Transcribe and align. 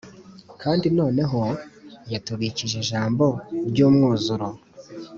kandi 0.61 0.85
noneho 0.99 1.41
yatubikije 2.13 2.75
ijambo 2.83 3.25
ry'umwuzuro 3.69 4.47